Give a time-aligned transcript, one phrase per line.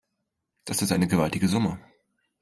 [0.65, 1.77] Das ist eine gewaltige Summe.